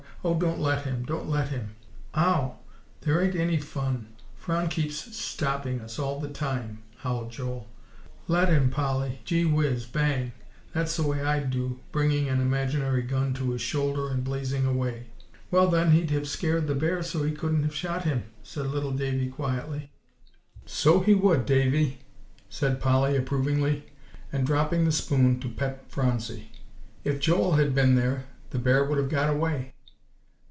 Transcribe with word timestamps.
"Oh, 0.23 0.37
don't 0.39 0.59
let 0.59 0.85
him; 0.85 1.01
don't 1.03 1.27
let 1.31 1.49
him!" 1.49 1.75
"Ow! 2.15 2.59
there 3.01 3.23
ain't 3.23 3.33
any 3.35 3.57
fun. 3.57 4.09
Phron 4.39 4.69
keeps 4.69 5.17
stopping 5.17 5.81
us 5.81 5.97
all 5.97 6.19
the 6.19 6.29
time," 6.29 6.83
howled 6.97 7.31
Joel. 7.31 7.67
"Let 8.27 8.47
him, 8.49 8.69
Polly. 8.69 9.21
Gee 9.25 9.45
whiz 9.45 9.87
bang! 9.87 10.31
that's 10.73 10.95
the 10.95 11.01
way 11.07 11.21
I'd 11.23 11.49
do," 11.49 11.79
bringing 11.91 12.29
an 12.29 12.39
imaginary 12.39 13.01
gun 13.01 13.33
to 13.33 13.49
his 13.49 13.61
shoulder 13.63 14.11
and 14.11 14.23
blazing 14.23 14.63
away. 14.67 15.07
"Well, 15.49 15.67
then 15.67 15.89
he'd 15.89 16.11
have 16.11 16.27
scared 16.27 16.67
the 16.67 16.75
bear 16.75 17.01
so 17.01 17.23
he 17.23 17.31
couldn't 17.31 17.63
have 17.63 17.73
shot 17.73 18.03
him," 18.03 18.25
said 18.43 18.67
little 18.67 18.91
Davie 18.91 19.29
quietly. 19.29 19.89
"So 20.67 20.99
he 20.99 21.15
would, 21.15 21.47
Davie," 21.47 21.97
said 22.47 22.79
Polly 22.79 23.17
approvingly, 23.17 23.87
and 24.31 24.45
dropping 24.45 24.85
the 24.85 24.91
spoon 24.91 25.39
to 25.39 25.49
pet 25.49 25.89
Phronsie; 25.89 26.51
"if 27.03 27.19
Joel 27.19 27.53
had 27.53 27.73
been 27.73 27.95
there, 27.95 28.25
the 28.51 28.59
bear 28.59 28.83
would 28.85 28.99
have 28.99 29.09
got 29.09 29.31
away." 29.31 29.73